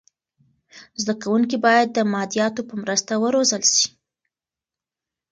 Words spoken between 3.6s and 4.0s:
سي.